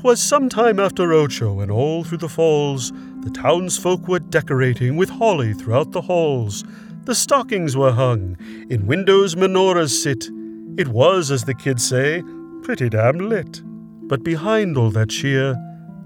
'Twas 0.00 0.18
some 0.18 0.48
time 0.48 0.80
after 0.80 1.12
Ocho, 1.12 1.60
and 1.60 1.70
all 1.70 2.02
through 2.02 2.16
the 2.16 2.26
falls 2.28 2.90
the 3.22 3.30
townsfolk 3.34 4.08
were 4.08 4.18
decorating 4.18 4.96
with 4.96 5.10
holly 5.10 5.52
throughout 5.52 5.92
the 5.92 6.00
halls. 6.00 6.64
The 7.04 7.14
stockings 7.14 7.76
were 7.76 7.92
hung, 7.92 8.38
in 8.70 8.86
windows 8.86 9.34
menorahs 9.34 9.90
sit. 9.90 10.30
It 10.78 10.88
was, 10.88 11.30
as 11.30 11.44
the 11.44 11.52
kids 11.52 11.86
say, 11.86 12.22
pretty 12.62 12.88
damn 12.88 13.18
lit. 13.18 13.60
But 14.08 14.24
behind 14.24 14.78
all 14.78 14.90
that 14.92 15.10
cheer, 15.10 15.54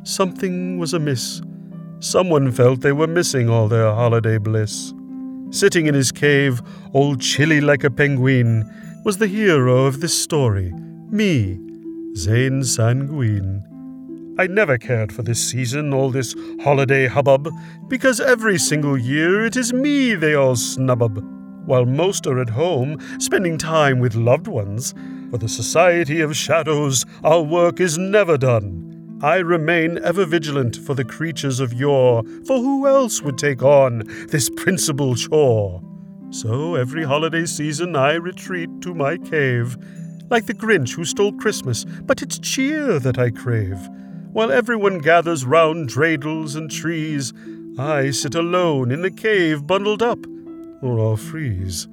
something 0.03 0.77
was 0.79 0.93
amiss. 0.93 1.41
Someone 2.01 2.51
felt 2.51 2.81
they 2.81 2.91
were 2.91 3.07
missing 3.07 3.49
all 3.49 3.69
their 3.69 3.95
holiday 3.95 4.39
bliss. 4.39 4.93
Sitting 5.51 5.87
in 5.87 5.95
his 5.95 6.11
cave, 6.11 6.61
all 6.93 7.15
chilly 7.15 7.61
like 7.61 7.85
a 7.85 7.93
penguin, 7.93 8.69
was 9.05 9.19
the 9.19 9.29
hero 9.29 9.87
of 9.87 10.01
this 10.01 10.21
story, 10.21 10.73
me, 11.11 11.61
Zane 12.17 12.65
Sanguine. 12.65 13.65
I 14.37 14.49
never 14.49 14.79
cared 14.79 15.13
for 15.13 15.23
this 15.23 15.49
season, 15.49 15.95
all 15.95 16.11
this 16.11 16.35
holiday 16.61 17.07
hubbub, 17.07 17.49
because 17.87 18.19
every 18.19 18.59
single 18.59 18.99
year 18.99 19.45
it 19.45 19.57
is 19.57 19.73
me 19.73 20.17
they 20.17 20.35
all 20.35 20.57
snubbub, 20.57 21.23
while 21.67 21.87
most 21.87 22.27
are 22.27 22.41
at 22.41 22.49
home, 22.49 22.99
spending 23.21 23.57
time 23.57 24.01
with 24.01 24.17
loved 24.17 24.49
ones. 24.49 24.93
For 25.31 25.39
the 25.39 25.49
Society 25.49 26.21
of 26.21 26.37
Shadows, 26.37 27.07
our 27.23 27.43
work 27.43 27.79
is 27.79 27.97
never 27.97 28.37
done. 28.37 29.21
I 29.23 29.37
remain 29.37 29.99
ever 30.03 30.27
vigilant 30.27 30.77
for 30.79 30.95
the 30.95 31.05
creatures 31.05 31.61
of 31.61 31.73
yore, 31.73 32.25
for 32.45 32.59
who 32.59 32.89
else 32.89 33.23
would 33.23 33.39
take 33.39 33.63
on 33.63 34.03
this 34.31 34.51
principal 34.51 35.15
chore? 35.15 35.81
So 36.31 36.75
every 36.75 37.05
holiday 37.05 37.47
season 37.47 37.95
I 37.95 38.15
retreat 38.15 38.69
to 38.81 38.95
my 38.95 39.17
cave, 39.17 39.77
like 40.29 40.47
the 40.47 40.55
Grinch 40.55 40.97
who 40.97 41.05
stole 41.05 41.33
Christmas, 41.35 41.85
but 41.85 42.21
it's 42.21 42.41
cheer 42.41 42.99
that 42.99 43.19
I 43.19 43.31
crave. 43.31 43.79
While 44.35 44.51
everyone 44.51 44.99
gathers 44.99 45.45
round 45.45 45.89
dreidels 45.89 46.57
and 46.57 46.69
trees, 46.69 47.33
I 47.79 48.11
sit 48.11 48.35
alone 48.35 48.91
in 48.91 49.03
the 49.03 49.11
cave 49.13 49.65
bundled 49.65 50.03
up, 50.03 50.19
or 50.83 50.99
I'll 50.99 51.17
freeze. 51.17 51.87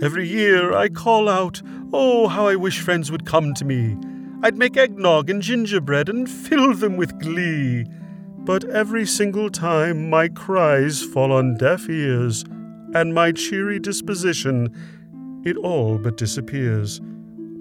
Every 0.00 0.26
year 0.26 0.72
I 0.72 0.88
call 0.88 1.28
out, 1.28 1.60
Oh, 1.92 2.28
how 2.28 2.46
I 2.46 2.56
wish 2.56 2.80
friends 2.80 3.12
would 3.12 3.26
come 3.26 3.52
to 3.52 3.66
me. 3.66 3.94
I'd 4.42 4.56
make 4.56 4.78
eggnog 4.78 5.28
and 5.28 5.42
gingerbread 5.42 6.08
and 6.08 6.30
fill 6.30 6.72
them 6.72 6.96
with 6.96 7.20
glee. 7.20 7.84
But 8.38 8.64
every 8.70 9.04
single 9.04 9.50
time 9.50 10.08
my 10.08 10.28
cries 10.28 11.02
fall 11.02 11.30
on 11.30 11.58
deaf 11.58 11.90
ears, 11.90 12.42
and 12.94 13.12
my 13.12 13.32
cheery 13.32 13.80
disposition, 13.80 14.74
it 15.44 15.58
all 15.58 15.98
but 15.98 16.16
disappears. 16.16 17.02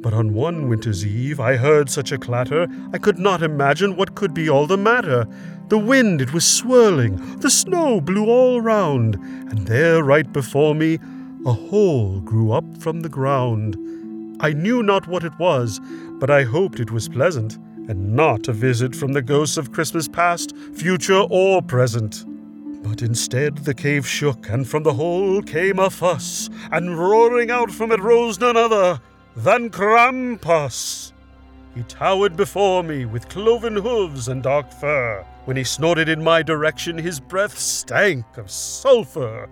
But 0.05 0.13
on 0.13 0.35
one 0.35 0.69
winter's 0.69 1.03
eve 1.03 1.39
I 1.39 1.55
heard 1.55 1.89
such 1.89 2.11
a 2.11 2.19
clatter, 2.19 2.67
I 2.93 2.99
could 2.99 3.17
not 3.17 3.41
imagine 3.41 3.95
what 3.95 4.13
could 4.13 4.35
be 4.35 4.47
all 4.47 4.67
the 4.67 4.77
matter. 4.77 5.25
The 5.69 5.79
wind, 5.79 6.21
it 6.21 6.31
was 6.31 6.45
swirling, 6.45 7.39
the 7.39 7.49
snow 7.49 7.99
blew 7.99 8.29
all 8.29 8.61
round, 8.61 9.15
and 9.15 9.65
there, 9.65 10.03
right 10.03 10.31
before 10.31 10.75
me, 10.75 10.99
a 11.43 11.53
hole 11.53 12.19
grew 12.19 12.51
up 12.51 12.65
from 12.77 12.99
the 12.99 13.09
ground. 13.09 13.77
I 14.41 14.53
knew 14.53 14.83
not 14.83 15.07
what 15.07 15.23
it 15.23 15.33
was, 15.39 15.81
but 16.19 16.29
I 16.29 16.43
hoped 16.43 16.79
it 16.79 16.91
was 16.91 17.09
pleasant, 17.09 17.55
and 17.89 18.15
not 18.15 18.47
a 18.47 18.53
visit 18.53 18.95
from 18.95 19.13
the 19.13 19.23
ghosts 19.23 19.57
of 19.57 19.71
Christmas 19.71 20.07
past, 20.07 20.55
future, 20.75 21.25
or 21.31 21.63
present. 21.63 22.25
But 22.83 23.01
instead 23.01 23.57
the 23.57 23.73
cave 23.73 24.07
shook, 24.07 24.49
and 24.49 24.67
from 24.69 24.83
the 24.83 24.93
hole 24.93 25.41
came 25.41 25.79
a 25.79 25.89
fuss, 25.89 26.51
and 26.71 26.95
roaring 26.95 27.49
out 27.49 27.71
from 27.71 27.91
it 27.91 27.99
rose 27.99 28.39
none 28.39 28.55
other 28.55 28.99
than 29.35 29.69
Krampus. 29.69 31.11
He 31.75 31.83
towered 31.83 32.37
before 32.37 32.83
me 32.83 33.05
with 33.05 33.27
cloven 33.27 33.75
hooves 33.75 34.29
and 34.29 34.41
dark 34.41 34.71
fur. 34.71 35.25
When 35.43 35.57
he 35.57 35.63
snorted 35.63 36.07
in 36.07 36.23
my 36.23 36.41
direction, 36.41 36.97
his 36.97 37.19
breath 37.19 37.59
stank 37.59 38.37
of 38.37 38.49
sulphur. 38.49 39.49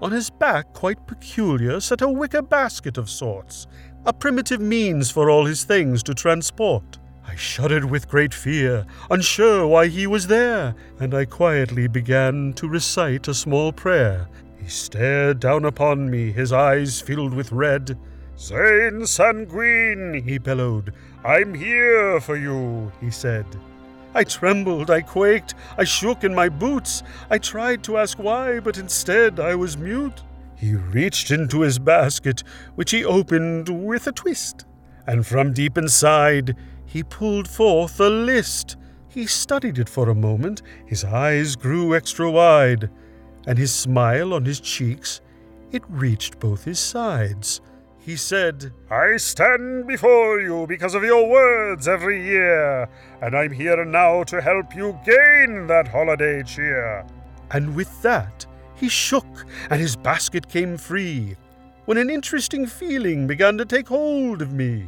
On 0.00 0.12
his 0.12 0.30
back, 0.30 0.72
quite 0.74 1.06
peculiar, 1.06 1.80
sat 1.80 2.02
a 2.02 2.08
wicker 2.08 2.42
basket 2.42 2.98
of 2.98 3.10
sorts, 3.10 3.66
a 4.04 4.12
primitive 4.12 4.60
means 4.60 5.10
for 5.10 5.28
all 5.28 5.44
his 5.44 5.64
things 5.64 6.02
to 6.04 6.14
transport. 6.14 6.98
I 7.26 7.34
shuddered 7.34 7.84
with 7.84 8.08
great 8.08 8.32
fear, 8.32 8.86
unsure 9.10 9.66
why 9.66 9.88
he 9.88 10.06
was 10.06 10.28
there, 10.28 10.76
and 11.00 11.12
I 11.12 11.24
quietly 11.24 11.88
began 11.88 12.52
to 12.54 12.68
recite 12.68 13.26
a 13.26 13.34
small 13.34 13.72
prayer. 13.72 14.28
He 14.62 14.68
stared 14.68 15.40
down 15.40 15.64
upon 15.64 16.08
me, 16.08 16.30
his 16.30 16.52
eyes 16.52 17.00
filled 17.00 17.34
with 17.34 17.50
red. 17.50 17.98
Zane 18.38 19.06
Sanguine, 19.06 20.22
he 20.22 20.38
bellowed. 20.38 20.92
I'm 21.24 21.54
here 21.54 22.20
for 22.20 22.36
you, 22.36 22.92
he 23.00 23.10
said. 23.10 23.46
I 24.14 24.24
trembled, 24.24 24.90
I 24.90 25.00
quaked, 25.00 25.54
I 25.78 25.84
shook 25.84 26.22
in 26.22 26.34
my 26.34 26.48
boots. 26.48 27.02
I 27.30 27.38
tried 27.38 27.82
to 27.84 27.98
ask 27.98 28.18
why, 28.18 28.60
but 28.60 28.78
instead 28.78 29.40
I 29.40 29.54
was 29.54 29.78
mute. 29.78 30.22
He 30.54 30.74
reached 30.74 31.30
into 31.30 31.60
his 31.60 31.78
basket, 31.78 32.42
which 32.74 32.90
he 32.90 33.04
opened 33.04 33.68
with 33.68 34.06
a 34.06 34.12
twist, 34.12 34.64
and 35.06 35.26
from 35.26 35.52
deep 35.52 35.76
inside 35.76 36.56
he 36.84 37.02
pulled 37.02 37.48
forth 37.48 38.00
a 38.00 38.08
list. 38.08 38.76
He 39.08 39.26
studied 39.26 39.78
it 39.78 39.88
for 39.88 40.08
a 40.08 40.14
moment, 40.14 40.62
his 40.86 41.04
eyes 41.04 41.56
grew 41.56 41.94
extra 41.94 42.30
wide, 42.30 42.90
and 43.46 43.58
his 43.58 43.74
smile 43.74 44.34
on 44.34 44.44
his 44.44 44.60
cheeks, 44.60 45.20
it 45.72 45.82
reached 45.88 46.38
both 46.38 46.64
his 46.64 46.78
sides. 46.78 47.60
He 48.06 48.14
said, 48.14 48.72
I 48.88 49.16
stand 49.16 49.88
before 49.88 50.40
you 50.40 50.64
because 50.68 50.94
of 50.94 51.02
your 51.02 51.28
words 51.28 51.88
every 51.88 52.24
year, 52.24 52.88
and 53.20 53.36
I'm 53.36 53.50
here 53.50 53.84
now 53.84 54.22
to 54.22 54.40
help 54.40 54.76
you 54.76 54.96
gain 55.04 55.66
that 55.66 55.88
holiday 55.88 56.44
cheer. 56.44 57.04
And 57.50 57.74
with 57.74 58.00
that, 58.02 58.46
he 58.76 58.88
shook, 58.88 59.44
and 59.70 59.80
his 59.80 59.96
basket 59.96 60.48
came 60.48 60.76
free, 60.76 61.34
when 61.86 61.98
an 61.98 62.08
interesting 62.08 62.64
feeling 62.64 63.26
began 63.26 63.58
to 63.58 63.64
take 63.64 63.88
hold 63.88 64.40
of 64.40 64.52
me. 64.52 64.86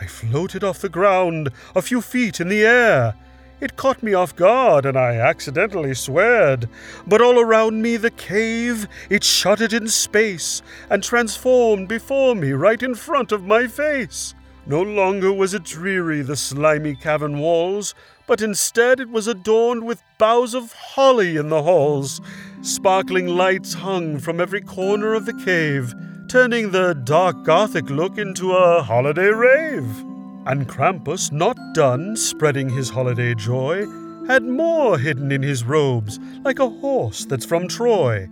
I 0.00 0.06
floated 0.06 0.62
off 0.62 0.78
the 0.78 0.88
ground, 0.88 1.50
a 1.74 1.82
few 1.82 2.00
feet 2.00 2.38
in 2.38 2.46
the 2.46 2.64
air, 2.64 3.16
it 3.60 3.76
caught 3.76 4.02
me 4.02 4.14
off 4.14 4.34
guard, 4.36 4.86
and 4.86 4.96
I 4.96 5.16
accidentally 5.16 5.94
sweared. 5.94 6.68
But 7.06 7.22
all 7.22 7.38
around 7.38 7.82
me, 7.82 7.96
the 7.96 8.10
cave, 8.10 8.88
it 9.08 9.24
it 9.60 9.72
in 9.72 9.88
space, 9.88 10.62
and 10.88 11.02
transformed 11.02 11.88
before 11.88 12.34
me 12.34 12.52
right 12.52 12.82
in 12.82 12.94
front 12.94 13.32
of 13.32 13.44
my 13.44 13.66
face. 13.66 14.34
No 14.66 14.82
longer 14.82 15.32
was 15.32 15.54
it 15.54 15.64
dreary, 15.64 16.22
the 16.22 16.36
slimy 16.36 16.94
cavern 16.94 17.38
walls, 17.38 17.94
but 18.26 18.40
instead 18.40 19.00
it 19.00 19.08
was 19.08 19.26
adorned 19.26 19.84
with 19.84 20.02
boughs 20.18 20.54
of 20.54 20.72
holly 20.72 21.36
in 21.36 21.48
the 21.48 21.62
halls. 21.62 22.20
Sparkling 22.62 23.26
lights 23.26 23.74
hung 23.74 24.18
from 24.18 24.40
every 24.40 24.60
corner 24.60 25.14
of 25.14 25.26
the 25.26 25.34
cave, 25.44 25.94
turning 26.28 26.70
the 26.70 26.94
dark 26.94 27.42
Gothic 27.44 27.90
look 27.90 28.18
into 28.18 28.52
a 28.52 28.82
holiday 28.82 29.28
rave. 29.28 30.09
And 30.46 30.68
Krampus, 30.68 31.30
not 31.30 31.56
done 31.74 32.16
spreading 32.16 32.68
his 32.70 32.90
holiday 32.90 33.34
joy, 33.34 33.86
had 34.26 34.42
more 34.44 34.98
hidden 34.98 35.32
in 35.32 35.42
his 35.42 35.64
robes, 35.64 36.18
like 36.44 36.58
a 36.58 36.68
horse 36.68 37.24
that's 37.24 37.44
from 37.44 37.68
Troy. 37.68 38.28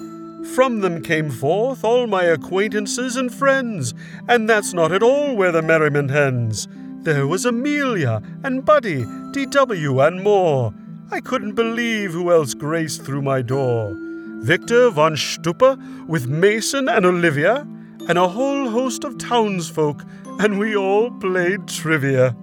From 0.55 0.81
them 0.81 1.03
came 1.03 1.31
forth 1.31 1.85
all 1.85 2.07
my 2.07 2.25
acquaintances 2.25 3.17
and 3.17 3.33
friends, 3.33 3.95
and 4.29 4.49
that's 4.49 4.73
not 4.73 4.93
at 4.93 5.03
all 5.03 5.37
where 5.37 5.53
the 5.53 5.63
merriment 5.63 6.11
ends. 6.11 6.69
There 7.03 7.27
was 7.27 7.45
Amelia 7.45 8.23
and 8.43 8.65
Buddy, 8.65 9.05
D.W., 9.33 10.01
and 10.01 10.23
more. 10.23 10.73
I 11.11 11.21
couldn't 11.21 11.55
believe 11.55 12.13
who 12.13 12.31
else 12.31 12.55
graced 12.55 13.05
through 13.05 13.23
my 13.23 13.43
door. 13.43 13.95
Victor 14.41 14.91
von 14.91 15.15
Stuppe 15.15 16.07
with 16.07 16.29
Mason 16.29 16.89
and 16.89 17.05
Olivia, 17.05 17.67
and 18.09 18.17
a 18.17 18.27
whole 18.27 18.71
host 18.71 19.05
of 19.05 19.19
townsfolk 19.19 20.03
and 20.41 20.59
we 20.59 20.75
all 20.75 21.11
played 21.11 21.69
trivia. 21.69 22.35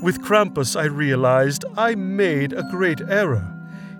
With 0.00 0.22
Krampus, 0.22 0.78
I 0.78 0.84
realized 0.84 1.64
I 1.76 1.96
made 1.96 2.52
a 2.52 2.62
great 2.70 3.00
error. 3.08 3.44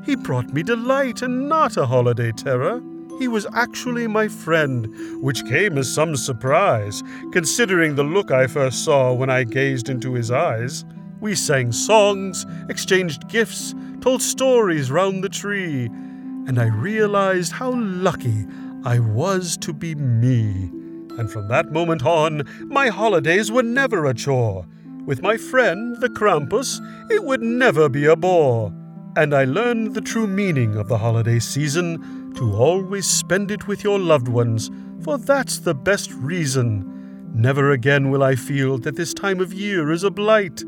He 0.05 0.15
brought 0.15 0.53
me 0.53 0.63
delight 0.63 1.23
and 1.23 1.49
not 1.49 1.77
a 1.77 1.87
holiday 1.87 2.31
terror. 2.31 2.81
He 3.19 3.27
was 3.27 3.49
actually 3.53 4.07
my 4.07 4.29
friend, 4.29 4.87
which 5.21 5.45
came 5.47 5.77
as 5.77 5.93
some 5.93 6.15
surprise, 6.15 7.03
considering 7.33 7.97
the 7.97 8.05
look 8.05 8.31
I 8.31 8.47
first 8.47 8.85
saw 8.85 9.13
when 9.13 9.29
I 9.29 9.43
gazed 9.43 9.89
into 9.89 10.15
his 10.15 10.31
eyes. 10.31 10.85
We 11.21 11.35
sang 11.35 11.73
songs, 11.73 12.47
exchanged 12.69 13.29
gifts, 13.29 13.75
told 14.01 14.23
stories 14.23 14.93
round 14.93 15.25
the 15.25 15.29
tree, 15.29 15.87
and 15.87 16.61
I 16.61 16.67
realized 16.67 17.51
how 17.51 17.73
lucky 17.73 18.47
I 18.85 19.01
was 19.01 19.57
to 19.59 19.73
be 19.73 19.97
me 19.97 20.71
and 21.19 21.31
from 21.31 21.49
that 21.49 21.73
moment 21.73 22.05
on, 22.07 22.49
my 22.67 22.89
holidays 22.89 23.51
were 23.51 23.63
never 23.63 24.07
a 24.07 24.15
chore. 24.15 24.67
With 25.05 25.23
my 25.23 25.37
friend, 25.37 25.97
the 26.01 26.09
Krampus, 26.09 26.81
it 27.11 27.25
would 27.25 27.43
never 27.43 27.89
be 27.89 28.07
a 28.07 28.17
bore. 28.17 28.73
And 29.17 29.35
I 29.35 29.45
learned 29.45 29.95
the 29.95 30.01
true 30.01 30.27
meaning 30.27 30.77
of 30.77 30.89
the 30.89 30.99
holiday 30.99 31.39
season 31.39 32.33
to 32.35 32.55
always 32.55 33.07
spend 33.07 33.51
it 33.51 33.67
with 33.67 33.83
your 33.83 33.99
loved 33.99 34.29
ones, 34.29 34.71
for 35.03 35.19
that's 35.19 35.59
the 35.59 35.75
best 35.75 36.13
reason. 36.13 37.31
Never 37.35 37.73
again 37.73 38.11
will 38.11 38.23
I 38.23 38.35
feel 38.35 38.79
that 38.79 38.97
this 38.97 39.13
time 39.13 39.41
of 39.41 39.53
year 39.53 39.91
is 39.91 40.05
a 40.05 40.11
blight. 40.11 40.63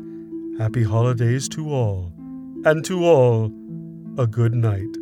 Happy 0.57 0.83
holidays 0.83 1.47
to 1.49 1.69
all. 1.69 2.11
and 2.63 2.85
to 2.85 3.03
all 3.05 3.51
a 4.17 4.27
good 4.27 4.53
night. 4.53 5.00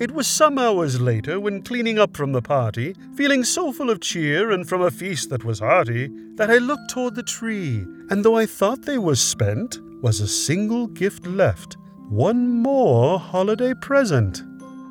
It 0.00 0.12
was 0.12 0.28
some 0.28 0.60
hours 0.60 1.00
later, 1.00 1.40
when 1.40 1.60
cleaning 1.60 1.98
up 1.98 2.16
from 2.16 2.30
the 2.30 2.40
party, 2.40 2.94
feeling 3.16 3.42
so 3.42 3.72
full 3.72 3.90
of 3.90 4.00
cheer 4.00 4.52
and 4.52 4.68
from 4.68 4.80
a 4.80 4.92
feast 4.92 5.28
that 5.30 5.42
was 5.42 5.58
hearty, 5.58 6.08
that 6.36 6.52
I 6.52 6.58
looked 6.58 6.88
toward 6.88 7.16
the 7.16 7.24
tree, 7.24 7.84
and 8.08 8.24
though 8.24 8.36
I 8.36 8.46
thought 8.46 8.82
they 8.82 8.98
were 8.98 9.16
spent, 9.16 9.80
was 10.00 10.20
a 10.20 10.28
single 10.28 10.86
gift 10.86 11.26
left, 11.26 11.76
one 12.08 12.48
more 12.48 13.18
holiday 13.18 13.74
present. 13.74 14.44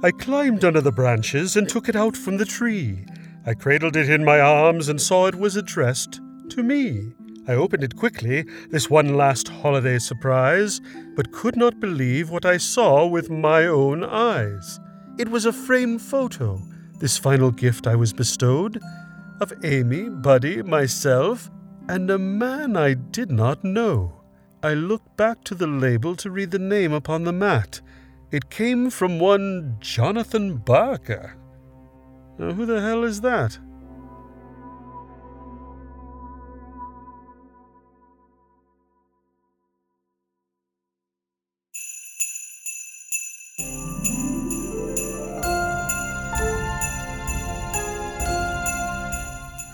I 0.04 0.12
climbed 0.12 0.66
under 0.66 0.82
the 0.82 0.92
branches 0.92 1.56
and 1.56 1.70
took 1.70 1.88
it 1.88 1.96
out 1.96 2.18
from 2.18 2.36
the 2.36 2.44
tree. 2.44 3.06
I 3.46 3.54
cradled 3.54 3.96
it 3.96 4.10
in 4.10 4.26
my 4.26 4.42
arms 4.42 4.90
and 4.90 5.02
saw 5.02 5.28
it 5.28 5.36
was 5.36 5.56
addressed 5.56 6.20
to 6.50 6.62
me. 6.64 7.14
I 7.48 7.54
opened 7.54 7.86
it 7.86 7.96
quickly, 7.96 8.44
this 8.72 8.90
one 8.90 9.16
last 9.16 9.48
holiday 9.48 10.00
surprise, 10.00 10.82
but 11.16 11.32
could 11.32 11.56
not 11.56 11.80
believe 11.80 12.30
what 12.30 12.46
I 12.46 12.58
saw 12.58 13.08
with 13.08 13.30
my 13.30 13.66
own 13.66 14.04
eyes. 14.04 14.82
It 15.18 15.30
was 15.30 15.46
a 15.46 15.54
framed 15.54 16.02
photo, 16.02 16.62
this 17.00 17.18
final 17.18 17.50
gift 17.50 17.88
I 17.88 17.96
was 17.96 18.14
bestowed, 18.14 18.80
of 19.42 19.52
Amy, 19.64 20.10
Buddy, 20.10 20.62
myself, 20.62 21.50
and 21.90 22.12
a 22.12 22.20
man 22.20 22.78
I 22.78 22.94
did 22.94 23.32
not 23.32 23.64
know. 23.64 24.14
I 24.62 24.74
looked 24.74 25.18
back 25.18 25.44
to 25.46 25.56
the 25.56 25.68
label 25.68 26.16
to 26.18 26.30
read 26.30 26.52
the 26.52 26.60
name 26.60 26.94
upon 26.94 27.24
the 27.24 27.34
mat. 27.34 27.82
It 28.32 28.50
came 28.50 28.90
from 28.90 29.20
one 29.20 29.78
Jonathan 29.80 30.58
Barker. 30.58 31.36
Now, 32.38 32.52
who 32.54 32.66
the 32.66 32.82
hell 32.82 33.04
is 33.04 33.22
that? 33.22 33.58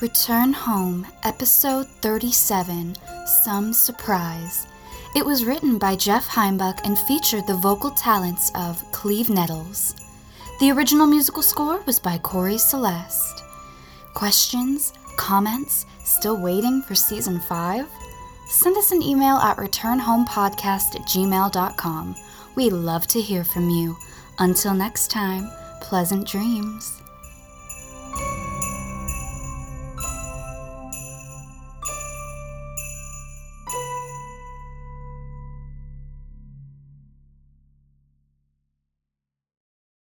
Return 0.03 0.51
Home, 0.51 1.07
Episode 1.23 1.87
37 2.01 2.93
Some 3.45 3.71
Surprise. 3.71 4.67
It 5.15 5.25
was 5.25 5.45
written 5.45 5.77
by 5.77 5.95
Jeff 5.95 6.27
Heimbuck 6.27 6.81
and 6.83 6.99
featured 6.99 7.47
the 7.47 7.55
vocal 7.55 7.89
talents 7.91 8.51
of 8.53 8.83
Cleve 8.91 9.29
Nettles. 9.29 9.95
The 10.59 10.71
original 10.71 11.07
musical 11.07 11.41
score 11.41 11.79
was 11.85 11.99
by 11.99 12.17
Corey 12.17 12.57
Celeste. 12.57 13.45
Questions? 14.13 14.91
Comments? 15.15 15.85
Still 16.03 16.35
waiting 16.35 16.81
for 16.81 16.95
Season 16.95 17.39
5? 17.39 17.87
Send 18.49 18.75
us 18.75 18.91
an 18.91 19.01
email 19.01 19.37
at 19.37 19.55
returnhomepodcast 19.55 20.99
at 20.99 21.07
gmail.com. 21.07 22.15
We 22.55 22.69
love 22.69 23.07
to 23.07 23.21
hear 23.21 23.45
from 23.45 23.69
you. 23.69 23.95
Until 24.37 24.73
next 24.73 25.11
time, 25.11 25.49
pleasant 25.79 26.27
dreams. 26.27 27.01